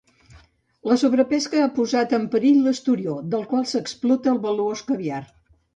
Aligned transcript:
La 0.91 0.95
sobrepesca 1.01 1.61
ha 1.65 1.69
posat 1.77 2.15
en 2.19 2.27
perill 2.37 2.65
l'esturió 2.69 3.21
del 3.35 3.47
qual 3.53 3.69
s'explota 3.75 4.37
el 4.37 4.45
valuós 4.49 4.87
caviar. 4.93 5.27